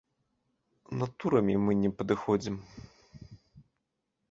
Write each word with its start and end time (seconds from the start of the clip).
Натурамі 1.01 1.55
мы 1.67 1.77
не 1.83 1.91
падыходзім. 2.01 2.55